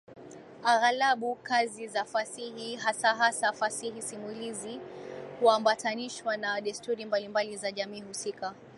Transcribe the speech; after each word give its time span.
Aghalabu 0.63 1.35
kazi 1.35 1.87
za 1.87 2.05
fasihi 2.05 2.75
hasahasa 2.75 3.53
Fasihi 3.53 4.01
Simulizi 4.01 4.79
huambatanishwa 5.39 6.37
na 6.37 6.61
desturi 6.61 7.05
mbalimbali 7.05 7.57
za 7.57 7.71
jamii 7.71 8.01
husika. 8.01 8.55